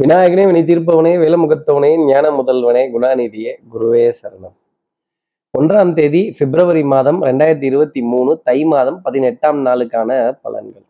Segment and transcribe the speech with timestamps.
[0.00, 4.56] விநாயகனே வினை தீர்ப்பவனே வேலமுகத்தவனே ஞான முதல்வனே குணாநிதியே குருவே சரணம்.
[5.58, 10.10] ஒன்றாம் தேதி பிப்ரவரி மாதம் ரெண்டாயிரத்தி இருபத்தி மூணு தை மாதம் பதினெட்டாம் நாளுக்கான
[10.44, 10.84] பலன்கள்.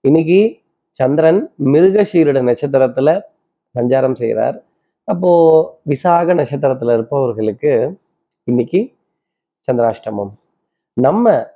[0.00, 0.58] இன்னைக்கு
[0.90, 3.20] சந்திரன் மிருகஷீரிட நட்சத்திரத்துல
[3.74, 4.64] சஞ்சாரம் செய்கிறார்
[5.04, 5.30] அப்போ
[5.82, 7.98] விசாக நட்சத்திரத்துல இருப்பவர்களுக்கு
[8.44, 8.94] இன்னைக்கு
[9.68, 10.34] சந்திராஷ்டமம்.
[10.92, 11.46] நம்ம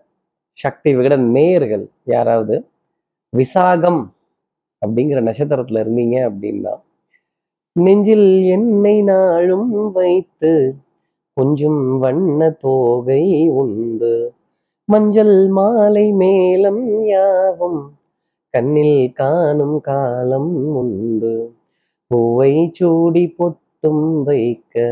[0.53, 2.69] சக்தி விகட நேயர்கள் யாராவது
[3.37, 4.03] விசாகம்
[4.87, 6.73] அப்படிங்கிற நட்சத்திரத்துல இருந்தீங்க அப்படின்னா
[7.77, 10.75] நெஞ்சில் என்னை நாளும் வைத்து
[11.37, 14.33] கொஞ்சம் வண்ண தோகை உண்டு.
[14.89, 17.81] மஞ்சள் மாலை மேலம் யாவும்
[18.55, 21.35] கண்ணில் காணும் காலம் உண்டு.
[22.07, 24.85] பூவை சூடி பொட்டும் வைக்க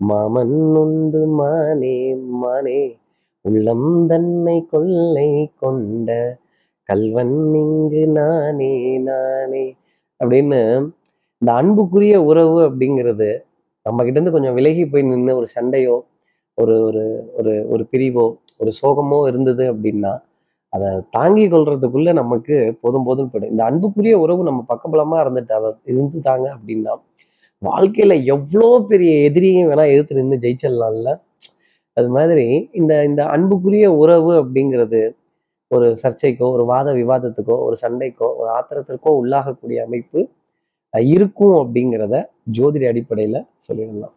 [0.00, 1.26] மாமன் உண்டு.
[1.26, 2.80] மானே மானே
[3.44, 6.38] உள்ளம் தன்னை கொள்ளை கொண்ட
[6.88, 9.64] கல்வன் இங்கு நானே நானே
[10.20, 10.62] அப்படின்னு
[11.44, 13.26] இந்த அன்புக்குரிய உறவு அப்படிங்கிறது
[13.82, 15.96] நம்ம கிட்ட இருந்து கொஞ்சம் விலகி போய் நின்று ஒரு சண்டையோ
[16.54, 17.02] ஒரு ஒரு
[17.36, 18.24] ஒரு ஒரு பிரிவோ
[18.56, 20.12] ஒரு சோகமோ இருந்தது அப்படின்னா
[20.68, 26.46] அதை தாங்கி கொள்றதுக்குள்ள நமக்கு போதும் போதும் போயிடும் இந்த அன்புக்குரிய உறவு நம்ம பக்கபலமா இருந்துட்டு அதை இருந்துட்டாங்க
[26.56, 26.94] அப்படின்னா
[27.62, 31.12] வாழ்க்கையில எவ்வளோ பெரிய எதிரியும் வேணா எதிர்த்து நின்று ஜெயிச்சிடலாம்ல.
[31.96, 35.02] அது மாதிரி இந்த இந்த அன்புக்குரிய உறவு அப்படிங்கிறது
[35.70, 40.22] ஒரு சர்ச்சைக்கோ ஒரு வாத விவாதத்துக்கோ ஒரு சண்டைக்கோ ஒரு ஆத்திரத்திற்கோ உள்ளாகக்கூடிய அமைப்பு
[41.12, 42.16] இருக்கும் அப்படிங்கிறத
[42.56, 44.14] ஜோதிட அடிப்படையில் சொல்லிடலாம்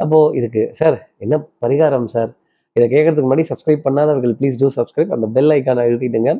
[0.00, 2.30] அப்போது இதுக்கு சார் என்ன பரிகாரம் சார்?
[2.76, 6.30] இதை கேட்கறதுக்கு முன்னாடி சப்ஸ்கிரைப் பண்ணாதவர்கள் ப்ளீஸ் டூ சப்ஸ்கிரைப் அந்த பெல் ஐக்கானை எழுதிடுங்க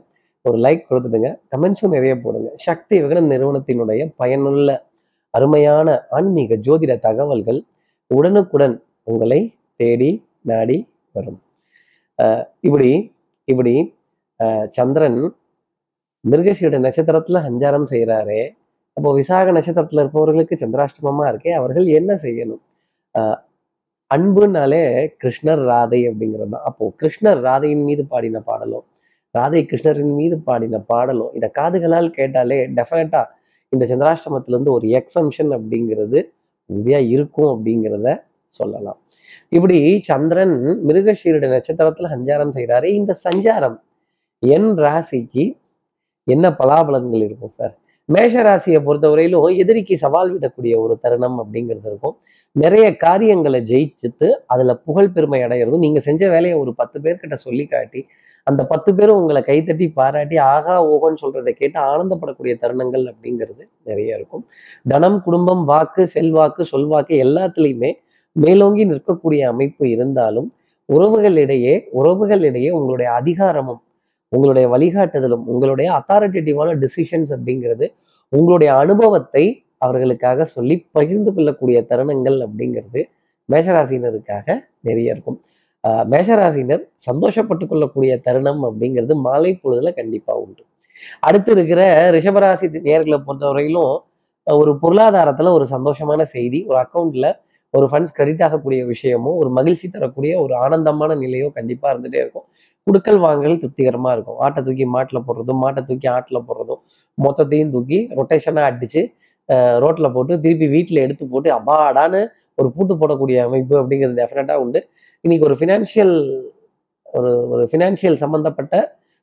[0.45, 1.29] ஒரு லைக் கொடுத்துடுங்க.
[1.53, 2.49] கமெண்ட்ஸும் நிறைய போடுங்க.
[2.67, 4.69] சக்தி விகடன் நிறுவனத்தினுடைய பயனுள்ள
[5.35, 7.61] அருமையான ஆன்மீக ஜோதிட தகவல்கள்
[8.11, 8.75] உடனுக்குடன்
[9.11, 9.41] உங்களை
[9.81, 10.11] தேடி
[10.51, 10.79] நாடி
[11.17, 11.39] வரும்.
[12.67, 12.91] இப்படி
[13.49, 13.75] இப்படி
[14.77, 15.21] சந்திரன்
[16.25, 18.43] மிருகசீட நட்சத்திரத்துல சஞ்சாரம் செய்கிறாரே
[18.97, 22.63] அப்போ விசாக நட்சத்திரத்துல இருப்பவர்களுக்கு சந்திராஷ்டமமா இருக்கே அவர்கள் என்ன செய்யணும்?
[23.15, 23.39] ஆஹ்
[24.11, 24.83] அன்புனாலே
[25.23, 26.67] கிருஷ்ணர் ராதை அப்படிங்கிறது தான்.
[26.71, 28.81] அப்போ கிருஷ்ணர் ராதையின் மீது பாடின பாடலோ
[29.35, 33.23] ராதை கிருஷ்ணரின் மீது பாடின பாடலோ இதை காதுகளால் கேட்டாலே டெஃபினட்டா
[33.73, 36.19] இந்த சந்திராஷ்டமத்துல இருந்து ஒரு எக்ஸம்ஷன் அப்படிங்கிறது
[36.71, 38.09] உறுதியா இருக்கும் அப்படிங்கிறத
[38.59, 38.99] சொல்லலாம்.
[39.49, 39.79] இப்படி
[40.11, 40.55] சந்திரன்
[40.89, 43.79] மிருகஷீருட நட்சத்திரத்துல சஞ்சாரம் செய்கிறாரு இந்த சஞ்சாரம்
[44.43, 45.45] என் ராசிக்கு
[46.27, 47.75] என்ன பலாபலன்கள் இருக்கும் சார்?
[48.09, 52.17] மேஷ ராசியை பொறுத்தவரையிலும் எதிரிக்கு சவால் விடக்கூடிய ஒரு தருணம் அப்படிங்கிறது இருக்கும்.
[52.57, 58.01] நிறைய காரியங்களை ஜெயிச்சுட்டு அதில் புகழ் பெருமை அடையிறதும் நீங்கள் செஞ்ச வேலையை ஒரு பத்து பேர்கிட்ட சொல்லி காட்டி
[58.47, 64.45] அந்த பத்து பேரும் உங்களை கைத்தட்டி பாராட்டி ஆகா ஓகோன்னு சொல்றதை கேட்டு ஆனந்தப்படக்கூடிய தருணங்கள் அப்படிங்கிறது நிறைய இருக்கும்.
[64.89, 67.91] தனம் குடும்பம் வாக்கு செல்வாக்கு சொல்வாக்கு எல்லாத்துலேயுமே
[68.33, 70.49] மேலோங்கி நிற்கக்கூடிய அமைப்பு இருந்தாலும்
[70.89, 73.81] உறவுகளிடையே உறவுகளிடையே உங்களுடைய அதிகாரமும்
[74.33, 77.87] உங்களுடைய வழிகாட்டுதலும் உங்களுடைய அத்தாரிட்டேட்டிவான டிசிஷன்ஸ் அப்படிங்கிறது
[78.33, 79.45] உங்களுடைய அனுபவத்தை
[79.79, 83.01] அவர்களுக்காக சொல்லி பகிர்ந்து கொள்ளக்கூடிய தருணங்கள் அப்படிங்கிறது
[83.49, 84.47] மேஷராசினருக்காக
[84.81, 85.39] நிறைய இருக்கும்.
[85.85, 86.83] ஆஹ் மேஷராசினர்
[87.13, 90.63] சந்தோஷப்பட்டு கொள்ளக்கூடிய தருணம் அப்படிங்கிறது மாலை பொழுதுல கண்டிப்பா உண்டு.
[91.21, 93.95] அடுத்து இருக்கிற ரிஷபராசி நேர்களை பொறுத்தவரையிலும்
[94.47, 97.27] ஒரு பொருளாதாரத்துல ஒரு சந்தோஷமான செய்தி ஒரு அக்கௌண்ட்ல
[97.75, 102.47] ஒரு ஃபண்ட்ஸ் கிரெடிட் ஆகக்கூடிய விஷயமோ ஒரு மகிழ்ச்சி தரக்கூடிய ஒரு ஆனந்தமான நிலையோ கண்டிப்பா இருந்துட்டே இருக்கும்.
[102.87, 104.39] குடுக்கல் வாங்கல் திருப்திகரமாக இருக்கும்.
[104.45, 106.81] ஆட்டை தூக்கி மாட்டில் போடுறதும் மாட்டை தூக்கி ஆட்டில் போடுறதும்
[107.19, 109.03] மொத்தத்தையும் தூக்கி ரொட்டேஷனாக அடித்து
[109.83, 112.21] ரோட்டில் போட்டு திருப்பி வீட்டில் எடுத்து போட்டு அபாடான்னு
[112.59, 114.81] ஒரு பூட்டு போடக்கூடிய அமைப்பு அப்படிங்கிறது டெஃபினட்டாக உண்டு.
[115.25, 116.15] இன்னைக்கு ஒரு ஃபினான்ஷியல்
[117.07, 118.75] ஒரு ஒரு ஃபினான்ஷியல் சம்மந்தப்பட்ட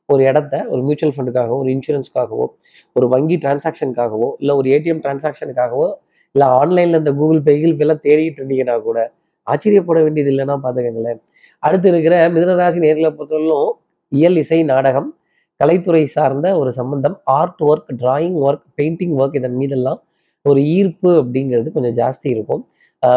[0.08, 2.46] ஒரு இடத்த ஒரு மியூச்சுவல் ஃபண்டுக்காகவோ ஒரு இன்சூரன்ஸ்க்காகவோ
[2.96, 5.88] ஒரு வங்கி டிரான்சாக்ஷனுக்காகவோ இல்லை ஒரு ஏடிஎம் டிரான்சாக்ஷனுக்காகவோ
[6.34, 8.98] இல்லை ஆன்லைனில் இந்த கூகுள் பே கீகுள் பேலாம் தேடிட்டு இருந்தீங்கன்னா கூட
[9.46, 11.20] ஆச்சரியப்பட வேண்டியது இல்லைன்னா பார்த்துக்கங்களேன்
[11.66, 13.72] அடுத்து இருக்கிற மிதனராசி நேர்களை பொறுத்தவரையிலும்
[14.12, 15.08] இயல் இசை நாடகம்
[15.60, 20.00] கலைத்துறை சார்ந்த ஒரு சம்பந்தம் art work drawing work painting work இதன் மீதெல்லாம்
[20.42, 22.62] ஒரு ஈர்ப்பு அப்படிங்கிறது கொஞ்சம் ஜாஸ்தி இருக்கும்.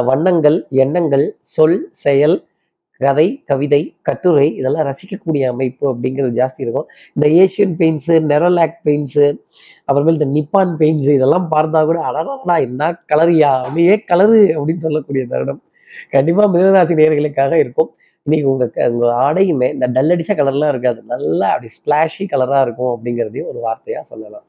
[0.09, 2.35] வண்ணங்கள் எண்ணங்கள் சொல் செயல்
[3.01, 6.87] கதை கவிதை கட்டுரை இதெல்லாம் ரசிக்கக்கூடிய அமைப்பு அப்படிங்கிறது ஜாஸ்தி இருக்கும்.
[7.15, 9.25] இந்த ஏஷியன் பெயிண்ட்ஸு நெரோலாக் பெயிண்ட்ஸு
[9.87, 15.61] அப்புறமேல் இந்த நிப்பான் பெயிண்ட்ஸு இதெல்லாம் பார்த்தா கூட அடடா என்ன கலரியா அப்படியே கலரு அப்படின்னு சொல்லக்கூடிய தருணம்.
[16.15, 17.91] கண்டிப்பாக மிதனராசி நேர்களுக்காக இருக்கும்.
[18.25, 18.85] இன்னைக்கு உங்கள் க-
[19.23, 20.99] ஆடையுமே இந்த டல்லடிச்ச கலர்லாம் இருக்காது.
[21.07, 24.45] நல்லா அப்படி ஸ்பிளாஷி கலராக இருக்கும் அப்படிங்கிறதையும் ஒரு வார்த்தையாக சொல்லலாம்.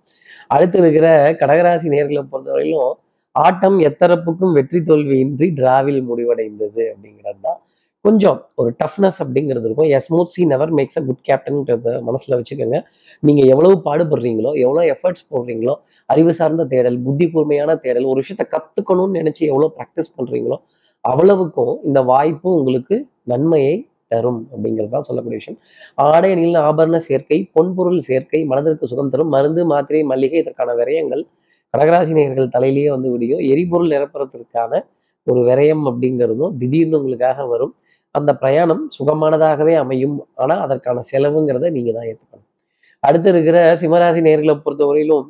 [0.50, 1.06] அடுத்து இருக்கிற
[1.40, 2.92] கடகராசி நேர்களை பொறுத்தவரையிலும்
[3.34, 7.58] ஆட்டம் எத்தரப்புக்கும் வெற்றி தோல்வியின்றி டிராவில் முடிவடைந்தது அப்படிங்கிறது தான்
[8.04, 9.90] கொஞ்சம் ஒரு டஃப்னஸ் அப்படிங்கிறது இருக்கும்.
[9.96, 12.78] As smooth sea never makes a good கேப்டன்ன்றத மனசில் வச்சுக்கோங்க.
[13.22, 15.74] நீங்கள் எவ்வளவு பாடுபடுறீங்களோ எவ்வளோ எஃபர்ட்ஸ் போடுறீங்களோ
[16.08, 20.58] அறிவு சார்ந்த தேடல் புத்தி கூர்மையான தேடல் ஒரு விஷயத்த கற்றுக்கணும்னு நினச்சி எவ்வளோ ப்ராக்டிஸ் பண்ணுறீங்களோ
[21.04, 22.96] அவ்வளவுக்கும் இந்த வாய்ப்பு உங்களுக்கு
[23.32, 23.74] நன்மையை
[24.12, 25.58] தரும் அப்படிங்கிறது தான் சொல்லக்கூடிய விஷயம்.
[26.08, 31.22] ஆடை அணியில் ஆபரண சேர்க்கை பொன்பொருள் சேர்க்கை மனதிற்கு சுகம் தரும் மருந்து மாத்திரை மல்லிகை இதற்கான விரயங்கள்
[31.74, 33.42] கடகராசி நேயர்கள் தலையிலேயே வந்து விடியும்.
[33.52, 34.72] எரிபொருள் நிரப்புறத்திற்கான
[35.26, 37.72] ஒரு விரயம் அப்படிங்கிறதும் திடீர்னு உங்களுக்காக வரும்.
[38.14, 40.16] அந்த பிரயாணம் சுகமானதாகவே அமையும்.
[40.42, 42.50] ஆனா அதற்கான செலவுங்கிறத நீங்கள் தான் ஏற்றுக்கணும்
[43.02, 45.24] அடுத்து இருக்கிற சிம்மராசி நேர்களை பொறுத்தவரையிலும்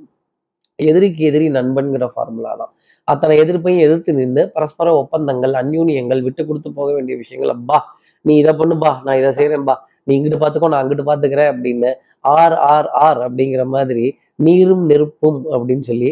[0.79, 2.73] எதிரிக்கு எதிரி நண்பன்கிற ஃபார்முலா தான்.
[3.09, 7.53] அத்தனை எதிர்ப்பையும் எதிர்த்து நின்று பரஸ்பர ஒப்பந்தங்கள் அந்யூன்யங்கள் விட்டு கொடுத்து போக வேண்டிய விஷயங்கள்.
[7.57, 7.79] அப்பா
[8.25, 9.75] நீ இதை பண்ணுப்பா நான் இதை செய்யறேன்பா
[10.07, 11.91] நீ இங்கிட்டு பார்த்துக்கோ நான் அங்கிட்டு பார்த்துக்கிறேன் அப்படின்னு
[12.37, 14.05] ஆர் ஆர் ஆர் அப்படிங்கிற மாதிரி
[14.47, 16.11] நீரும் நெருப்பும் அப்படின்னு சொல்லி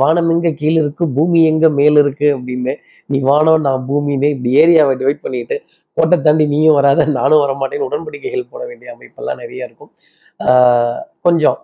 [0.00, 2.72] வானம் எங்க கீழே இருக்கு பூமி எங்க மேல இருக்கு அப்படின்னு
[3.10, 5.56] நீ வானம் நான் பூமின்னு இப்படி ஏரியாவை டிவைட் பண்ணிட்டு
[5.96, 9.92] கோட்டை தாண்டி நீயும் வராத நானும் வரமாட்டேன்னு உடன்படிக்கைகள் போட வேண்டிய அமைப்பெல்லாம் நிறைய இருக்கும்.
[11.26, 11.58] கொஞ்சம்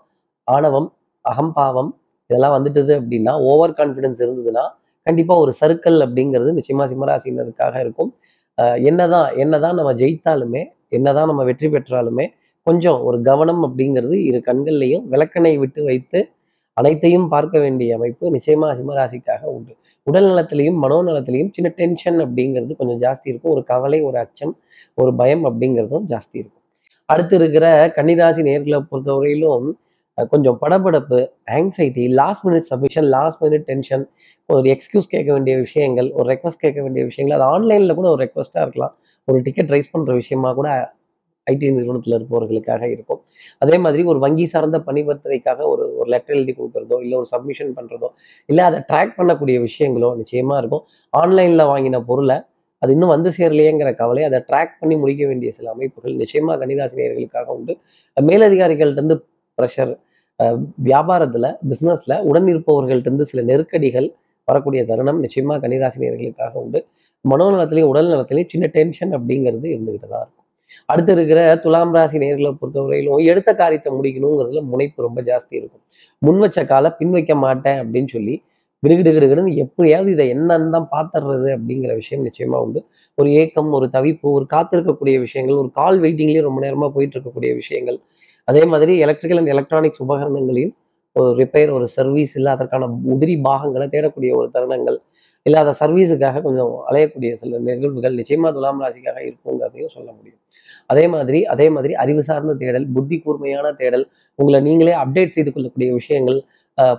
[0.49, 0.89] ஆணவம்
[1.25, 1.91] அகம்பாவம்
[2.32, 4.64] இதெல்லாம் வந்துட்டுது அப்படின்னா ஓவர் கான்ஃபிடென்ஸ் இருந்ததுன்னா
[5.06, 8.11] கண்டிப்பாக ஒரு சர்க்கிள் அப்படிங்கிறது நிச்சயமாக சிம்மராசினருக்காக இருக்கும்.
[8.88, 10.62] என்னதான் என்னதான் நம்ம ஜெயித்தாலுமே
[10.96, 12.26] என்னதான் நம்ம வெற்றி பெற்றாலுமே
[12.67, 16.20] கொஞ்சம் ஒரு கவனம் அப்படிங்கிறது இரு கண்கள்லையும் விளக்கணை விட்டு வைத்து
[16.76, 19.73] அனைத்தையும் பார்க்க வேண்டிய அமைப்பு நிச்சயமா சிம்மராசிக்காக உண்டு.
[20.06, 23.52] உடல் நலத்திலையும் மனோநலத்திலையும் சின்ன டென்ஷன் அப்படிங்கிறது கொஞ்சம் ஜாஸ்தி இருக்கும்.
[23.55, 24.55] ஒரு கவலை ஒரு அச்சம்
[24.99, 26.62] ஒரு பயம் அப்படிங்கிறதும் ஜாஸ்தி இருக்கும்.
[27.08, 29.69] அடுத்து இருக்கிற கன்னிராசி நேர்களை பொறுத்தவரையிலும்
[30.32, 31.19] கொஞ்சம் படபடப்பு
[31.59, 34.05] anxiety last minute submission last minute tension
[34.49, 38.64] ஒரு எக்ஸ்கியூஸ் கேட்க வேண்டிய விஷயங்கள் ஒரு ரெக்வஸ்ட் கேட்க வேண்டிய விஷயங்கள் அது ஆன்லைனில் கூட ஒரு ரெக்வஸ்ட்டாக
[38.67, 38.94] இருக்கலாம்.
[39.29, 40.69] ஒரு டிக்கெட் ரைஸ் பண்ணுற விஷயமா கூட
[41.47, 43.20] ஐடி நிறுவனத்தில் இருப்பவர்களுக்காக இருக்கும்.
[43.62, 48.09] அதே மாதிரி ஒரு வங்கி சார்ந்த பணிபத்திரைக்காக ஒரு ஒரு லெட்டர் எழுதி கொடுக்குறதோ இல்லை ஒரு சப்மிஷன் பண்ணுறதோ
[48.49, 50.85] இல்லை அதை ட்ராக் பண்ணக்கூடிய விஷயங்களோ நிச்சயமாக இருக்கும்.
[51.12, 52.38] ஆன்லைனில் வாங்கின பொருளை
[52.82, 57.75] அது இன்னும் வந்து சேரலையேங்கிற கவலை அதை ட்ராக் பண்ணி முடிக்க வேண்டிய சில அமைப்புகள் நிச்சயமாக கன்னிராசினியர்களுக்காக உண்டு.
[58.17, 59.03] மேலதிகாரிகள்ட்ட
[59.58, 59.93] ப்ரெஷர்
[60.88, 64.08] வியாபாரத்தில் பிஸ்னஸில் உடன் இருப்பவர்கள்ட்டிருந்து சில நெருக்கடிகள்
[64.49, 66.78] வரக்கூடிய தருணம் நிச்சயமாக கன்னிராசினியர்களுக்காக உண்டு.
[67.25, 70.46] மனோநலத்திலையும் உடல் நலத்திலையும் சின்ன டென்ஷன் அப்படிங்கிறது இருந்துகிட்டு தான் இருக்கும்.
[70.88, 75.82] அடுத்து இருக்கிற துலாம் ராசி நேர்களை பொறுத்தவரையிலும் எடுத்த காரியத்தை முடிக்கணுங்கிறதுல முனைப்பு ரொம்ப ஜாஸ்தி இருக்கும்.
[76.22, 78.34] முன் வச்ச காலை பின் வைக்க மாட்டேன் அப்படின்னு சொல்லி
[78.82, 82.81] கிடுகிடுகிடுன்னு எப்படியாவது இதை என்னன்னு தான் பார்த்துடுறது அப்படிங்கிற விஷயம் நிச்சயமா உண்டு.
[83.19, 87.99] ஒரு ஏக்கம் ஒரு தவிப்பு ஒரு காத்திருக்கக்கூடிய விஷயங்கள் ஒரு கால் வெயிட்டிங்லேயே ரொம்ப நேரமாக போயிட்டு இருக்கக்கூடிய விஷயங்கள்
[88.49, 90.75] அதே மாதிரி எலக்ட்ரிக்கல் அண்ட் எலக்ட்ரானிக்ஸ் உபகரணங்களையும்
[91.17, 94.99] ஒரு ரிப்பேர் ஒரு சர்வீஸ் இல்லை அதற்கான உதிரி பாகங்களை தேடக்கூடிய ஒரு தருணங்கள்
[95.47, 100.41] இல்லை அதை சர்வீஸுக்காக கொஞ்சம் அலையக்கூடிய சில நிகழ்வுகள் நிச்சயமா துலாம் ராசிக்காக இருக்குங்கிறதையும் சொல்ல முடியும்.
[100.93, 104.05] அதே மாதிரி அதே மாதிரி அறிவு சார்ந்த தேடல் புத்தி கூர்மையான தேடல்
[104.39, 106.38] உங்களை நீங்களே அப்டேட் செய்து கொள்ளக்கூடிய விஷயங்கள்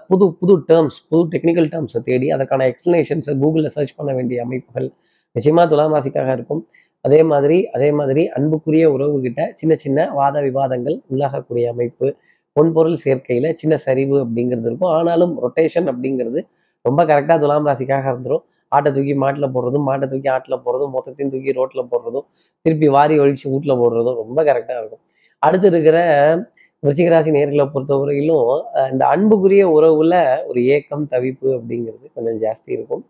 [0.09, 4.87] புது புது டேர்ம்ஸ் புது டெக்னிக்கல் டேர்ம்ஸை தேடி அதற்கான எக்ஸ்பிளனேஷன்ஸை கூகுளில் சர்ச் பண்ண வேண்டிய அமைப்புகள்
[5.35, 6.61] நிச்சயமா துலாம் ராசிக்காக இருக்கும்.
[7.05, 12.07] அதே மாதிரி அதே மாதிரி அன்புக்குரிய உறவுகிட்ட சின்ன சின்ன வாத விவாதங்கள் உள்ளாகக்கூடிய அமைப்பு
[12.55, 14.91] பொன்பொருள் சேர்க்கையில சின்ன சரிவு அப்படிங்கிறது இருக்கும்.
[14.97, 16.39] ஆனாலும் ரொட்டேஷன் அப்படிங்கிறது
[16.85, 21.51] ரொம்ப கரெக்டாக துலாம் ராசிக்காக இருந்துடும் ஆட்டை தூக்கி மாட்டில் போடுறதும் மாட்டை தூக்கி ஆட்டில் போடுறதும் மொத்தத்தையும் தூக்கி
[21.59, 22.25] ரோட்டில் போடுறதும்
[22.65, 25.03] திருப்பி வாரி ஒழிச்சு வீட்டில் போடுறதும் ரொம்ப கரெக்டாக இருக்கும்.
[25.41, 25.97] அடுத்து இருக்கிற
[26.83, 28.47] விருச்சிகராசி நேர்களை பொறுத்தவரையிலும்
[28.93, 30.15] இந்த அன்புக்குரிய உறவுல
[30.49, 33.03] ஒரு ஏக்கம் தவிப்பு அப்படிங்கிறது கொஞ்சம் ஜாஸ்தி இருக்கும்.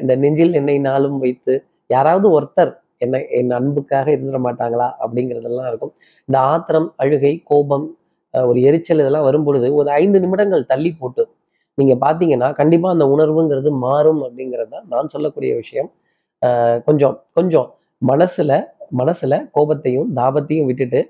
[0.00, 1.54] இந்த நெஞ்சில் என்னை நாளும் வைத்து
[1.90, 4.88] யாராவது ஒருத்தர் என்ன என் அன்புக்காக இருந்துட மாட்டாங்களா?
[5.04, 5.92] அப்படிங்கிறதெல்லாம் இருக்கும்.
[6.28, 7.86] இந்த ஆத்திரம் அழுகை கோபம்
[8.34, 11.22] ஒரு எரிச்சல் இதெல்லாம் வரும் பொழுது ஒரு ஐந்து நிமிடங்கள் தள்ளி போட்டு
[11.78, 15.88] நீங்க பாத்தீங்கன்னா கண்டிப்பா அந்த உணர்வுங்கிறது மாறும் அப்படிங்கிறது தான் நான் சொல்லக்கூடிய விஷயம்.
[16.88, 17.68] கொஞ்சம் கொஞ்சம்
[18.02, 18.52] மனசுல
[19.00, 21.00] மனசுல கோபத்தையும் தாபத்தையும் விட்டுட்டு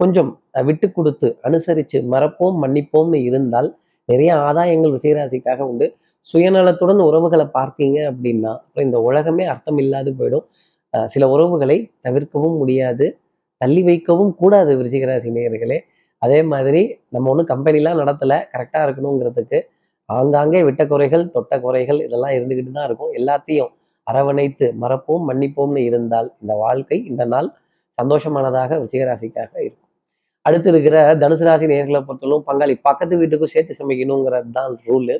[0.00, 0.30] கொஞ்சம்
[0.68, 3.68] விட்டு கொடுத்து அனுசரித்து மறப்போம் மன்னிப்போம்னு இருந்தால்
[4.08, 5.86] நிறைய ஆதாயங்கள் விஜயராசிக்காக உண்டு.
[6.28, 10.44] சுயநலத்துடன் உறவுகளை பார்த்தீங்க அப்படின்னா அப்புறம் இந்த உலகமே அர்த்தம் இல்லாது போயிடும்.
[11.14, 13.06] சில உறவுகளை தவிர்க்கவும் முடியாது.
[13.60, 15.78] தள்ளி வைக்கவும் கூடாது விருச்சிகராசி நேயர்களே.
[16.22, 16.82] அதே மாதிரி
[17.14, 19.58] நம்ம ஒன்றும் கம்பெனிலாம் நடத்தலை கரெக்டாக இருக்கணுங்கிறதுக்கு
[20.08, 23.12] ஆங்காங்கே விட்ட குறைகள் தொட்ட குறைகள் இதெல்லாம் இருந்துக்கிட்டு தான் இருக்கும்.
[23.18, 23.72] எல்லாத்தையும்
[24.06, 27.48] அரவணைத்து மறப்போம் மன்னிப்போம்னு இருந்தால் இந்த வாழ்க்கை இந்த நாள்
[27.98, 29.90] சந்தோஷமானதாக விருச்சிகராசிக்காக இருக்கும்.
[30.46, 35.16] அடுத்து இருக்கிற தனுசு ராசி நேர்களை பொறுத்தவரைக்கும் பங்காளி பக்கத்து வீட்டுக்கும் சேர்த்து சமைக்கணுங்கிறது தான் ரூலு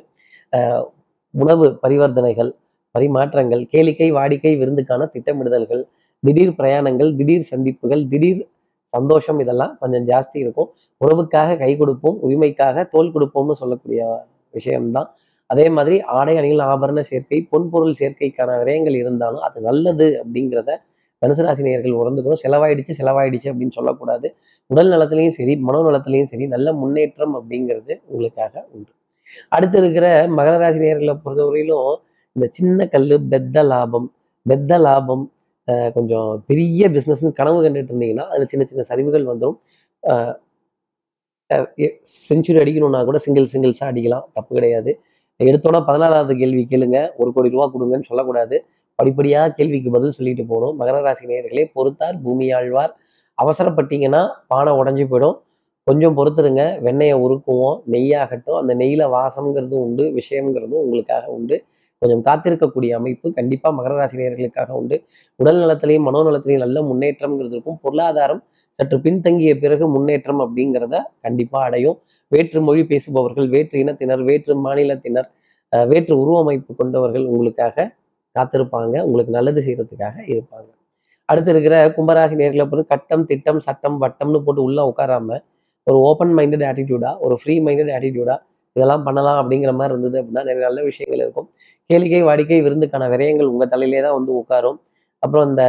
[1.33, 2.51] உணவு பரிவர்த்தனைகள்
[2.95, 5.83] பரிமாற்றங்கள் கேளிக்கை வாடிக்கை விருந்துக்கான திட்டமிடுதல்கள்
[6.23, 8.41] திடீர் பிரயாணங்கள் திடீர் சந்திப்புகள் திடீர்
[8.93, 10.69] சந்தோஷம் இதெல்லாம் கொஞ்சம் ஜாஸ்தி இருக்கும்.
[11.01, 14.01] உறவுக்காக கை கொடுப்போம் உரிமைக்காக தோல் கொடுப்போம்னு சொல்லக்கூடிய
[14.53, 15.09] விஷயம்தான்.
[15.47, 20.77] அதே மாதிரி ஆடை அணிகள் ஆபரண சேர்க்கை பொன்பொருள் சேர்க்கைக்கான விரயங்கள் இருந்தாலும் அது நல்லது அப்படிங்கிறத
[21.21, 21.63] தனுசு ராசி
[22.43, 24.27] செலவாயிடுச்சு செலவாயிடுச்சு அப்படின்னு சொல்லக்கூடாது.
[24.69, 28.91] உடல் நலத்திலையும் சரி மனோநலத்திலையும் சரி நல்ல முன்னேற்றம் அப்படிங்கிறது உங்களுக்காக உண்டு.
[29.49, 31.83] அடுத்து இருக்கிற மகர ராசினியர்களை பொறுத்தவரையிலும்
[32.35, 34.07] இந்த சின்ன கல் பெத்த லாபம்
[34.45, 35.23] பெத்த லாபம்
[35.95, 39.57] கொஞ்சம் பெரிய பிஸ்னஸ்னு கனவு கண்டுட்டு இருந்தீங்கன்னா அதில் சின்ன சின்ன சரிவுகள் வந்துடும்
[42.29, 44.25] செஞ்சுரி அடிக்கணும்னா கூட சிங்கிள் சிங்கிள்ஸாக அடிக்கலாம்.
[44.37, 44.91] தப்பு கிடையாது.
[45.39, 46.97] எடுத்தோன்னா பதினாலாவது கேள்வி கேளுங்க.
[47.21, 48.57] ஒரு கோடி ரூபா கொடுங்கன்னு சொல்லக்கூடாது.
[48.99, 50.75] படிப்படியாக கேள்விக்கு பதில் சொல்லிட்டு போகணும்.
[50.81, 52.93] மகர ராசி நேயர்களே பொறுத்தார் பூமி ஆழ்வார்.
[53.37, 55.37] அவசரப்பட்டீங்கன்னா பானை உடஞ்சி போயிடும்.
[55.87, 56.63] கொஞ்சம் பொறுத்துருங்க.
[56.87, 57.77] வெண்ணெயை உருக்குவோம்.
[57.95, 58.59] நெய்யாகட்டும்.
[58.61, 60.05] அந்த நெய்யில் வாசம்ங்கிறதும் உண்டு.
[60.19, 61.57] விஷயங்கிறதும் உங்களுக்காக உண்டு.
[62.01, 64.97] கொஞ்சம் காத்திருக்கக்கூடிய அமைப்பு கண்டிப்பா மகர ராசி நேர்களுக்காக உண்டு.
[65.39, 67.79] உடல் நலத்திலையும் மனோநலத்திலையும் நல்ல முன்னேற்றம்ங்கிறது இருக்கும்.
[67.85, 68.41] பொருளாதாரம்
[68.79, 71.97] சற்று பின்தங்கிய பிறகு முன்னேற்றம் அப்படிங்கிறத கண்டிப்பா அடையும்.
[72.31, 75.29] வேற்று மொழி பேசுபவர்கள் வேற்று இனத்தினர் வேற்று மாநிலத்தினர்
[75.91, 77.85] வேற்று உருவமைப்பு கொண்டவர்கள் உங்களுக்காக
[78.35, 78.95] காத்திருப்பாங்க.
[79.07, 80.69] உங்களுக்கு நல்லது செய்யறதுக்காக இருப்பாங்க.
[81.29, 85.37] அடுத்து இருக்கிற கும்பராசி நேர்களை பொறுத்து கட்டம் திட்டம் சட்டம் வட்டம்னு போட்டு உள்ள உட்காராம
[85.87, 88.35] ஒரு ஓப்பன் மைண்டட் ஆட்டிடியூடா ஒரு ஃப்ரீ மைண்டட் ஆட்டிடியூடா
[88.75, 91.47] இதெல்லாம் பண்ணலாம் அப்படிங்கிற மாதிரி இருந்தது அப்படின்னா நிறைய நல்ல விஷயங்கள் இருக்கும்.
[91.93, 94.77] கேளிக்கை வாடிக்கை விருந்துக்கான விரயங்கள் உங்கள் தலையிலே தான் வந்து உட்காரும்.
[95.19, 95.63] அப்புறம் இந்த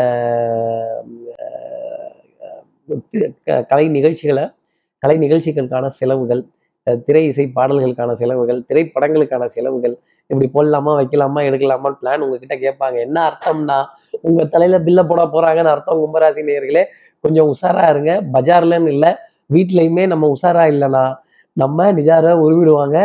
[3.44, 4.44] க- கலை நிகழ்ச்சிகளை
[4.98, 6.42] கலை நிகழ்ச்சிகளுக்கான செலவுகள்
[7.04, 9.94] திரை இசை பாடல்களுக்கான செலவுகள் திரைப்படங்களுக்கான செலவுகள்
[10.30, 12.98] இப்படி போடலாமா வைக்கலாமா எடுக்கலாமான்னு பிளான் உங்ககிட்ட கேட்பாங்க.
[12.98, 13.78] என்ன அர்த்தம்னா
[14.20, 16.84] உங்க தலையில பில்ல போட போறாங்கன்னு அர்த்தம் கும்பராசி நேர்களே
[17.20, 18.12] கொஞ்சம் உஷாரா இருங்க.
[18.32, 19.12] பஜார்லன்னு இல்லை
[19.52, 21.04] வீட்லையுமே நம்ம உஷாரா இல்லைன்னா
[21.52, 22.96] நம்ம நிஜார உருவிடுவாங்க.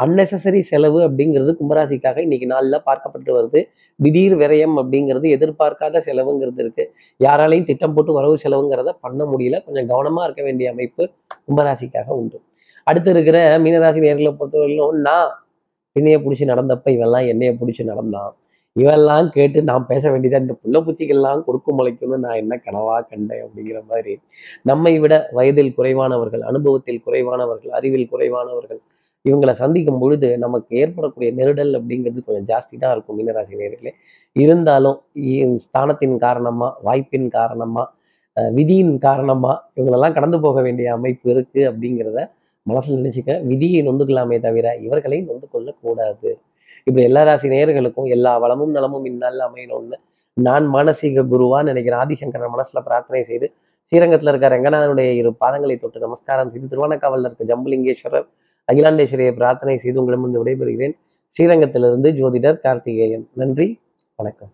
[0.00, 3.60] அன்னெசசரி செலவு அப்படிங்கிறது கும்பராசிக்காக இன்னைக்கு நாள்ல பார்க்கப்பட்டு வருது.
[3.98, 6.84] திடீர் விரயம் அப்படிங்கிறது எதிர்பார்க்காத செலவுங்கிறது இருக்கு.
[7.20, 9.58] யாராலையும் திட்டம் போட்டு வரவு செலவுங்கிறத பண்ண முடியல.
[9.64, 11.04] கொஞ்சம் கவனமா இருக்க வேண்டிய அமைப்பு
[11.46, 12.38] கும்பராசிக்காக உண்டு.
[12.86, 15.28] அடுத்து இருக்கிற மீனராசி நேர்களை பொறுத்தவரையிலும் நான்
[15.96, 18.32] என்னைய பிடிச்சி நடந்தப்ப இவெல்லாம் என்னைய பிடிச்சி நடந்தான்.
[18.76, 23.78] இவெல்லாம் கேட்டு நான் பேச வேண்டியதா இந்த புள்ள பூச்சிகள்லாம் கொடுக்கும் முளைக்கும்னு நான் என்ன கனவா கண்டேன் அப்படிங்கிற
[23.90, 24.14] மாதிரி.
[24.70, 28.80] நம்மை விட வயதில் குறைவானவர்கள் அனுபவத்தில் குறைவானவர்கள் அறிவில் குறைவானவர்கள்
[29.24, 33.92] இவங்களை சந்திக்கும் பொழுது நமக்கு ஏற்படக்கூடிய நெருடல் அப்படிங்கிறது கொஞ்சம் ஜாஸ்தி தான் இருக்கும் மீனராசி நேர்களே.
[34.36, 34.98] இருந்தாலும்
[35.64, 37.84] ஸ்தானத்தின் காரணமா வாய்ப்பின் காரணமா
[38.56, 42.20] விதியின் காரணமா இவங்களெல்லாம் கடந்து போக வேண்டிய அமைப்பு இருக்கு அப்படிங்கிறத
[42.66, 46.30] மனசுல நினைச்சுக்க விதியை நொந்துக்கலாமே தவிர இவர்களை நொந்து கொள்ளக்கூடாது.
[46.86, 49.96] இப்படி எல்லா ராசி நேயர்களுக்கும் எல்லா வளமும் நலமும் இந்நாளில் அமையணும்னு
[50.36, 53.46] நான் மானசீக குருவா நினைக்கிற ஆதிசங்கரன் மனசுல பிரார்த்தனை செய்து
[53.92, 58.26] ஸ்ரீரங்கத்துல இருக்க ரங்கநாதனுடைய இரு பாதங்களை தொட்டு நமஸ்காரம் செய்து திருவண்ணக்காவலில் இருக்க ஜம்புலிங்கேஸ்வரர்
[58.72, 60.96] அகிலாண்டேஸ்வரியை பிரார்த்தனை செய்து உங்களிடமிருந்து விடைபெறுகிறேன்.
[61.36, 63.28] ஸ்ரீரங்கத்திலிருந்து ஜோதிடர் கார்த்திகேயன்.
[63.32, 63.80] நன்றி
[64.16, 64.52] வணக்கம்.